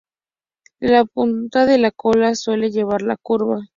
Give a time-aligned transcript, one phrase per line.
[0.79, 3.61] La punta de la cola suele llevarla curva.